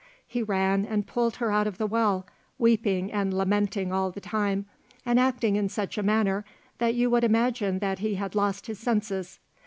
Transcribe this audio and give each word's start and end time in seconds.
He 0.25 0.41
ran 0.41 0.83
and 0.83 1.05
pulled 1.05 1.35
her 1.35 1.51
out 1.51 1.67
of 1.67 1.77
the 1.77 1.85
well, 1.85 2.25
weeping 2.57 3.11
and 3.11 3.31
lamenting 3.31 3.93
all 3.93 4.09
the 4.09 4.19
time, 4.19 4.65
and 5.05 5.19
acting 5.19 5.57
in 5.57 5.69
such 5.69 5.95
a 5.95 6.01
manner 6.01 6.43
that 6.79 6.95
you 6.95 7.11
would 7.11 7.23
imagine 7.23 7.77
that 7.77 7.99
he 7.99 8.15
had 8.15 8.33
lost 8.33 8.65
his 8.65 8.79
senses. 8.79 9.37